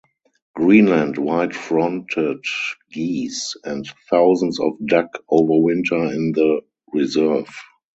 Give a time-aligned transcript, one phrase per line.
[0.55, 2.43] Greenland white fronted
[2.91, 7.53] geese and thousands of duck overwinter in the reserve.